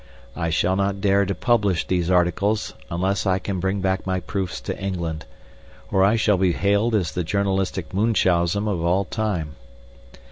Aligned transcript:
I 0.35 0.49
shall 0.49 0.75
not 0.75 0.99
dare 0.99 1.27
to 1.27 1.35
publish 1.35 1.85
these 1.85 2.09
articles 2.09 2.73
unless 2.89 3.27
I 3.27 3.37
can 3.37 3.59
bring 3.59 3.81
back 3.81 4.03
my 4.03 4.19
proofs 4.19 4.59
to 4.61 4.75
England, 4.79 5.25
or 5.91 6.03
I 6.03 6.15
shall 6.15 6.37
be 6.37 6.53
hailed 6.53 6.95
as 6.95 7.11
the 7.11 7.23
journalistic 7.23 7.93
Munchausen 7.93 8.67
of 8.67 8.81
all 8.83 9.05
time. 9.05 9.57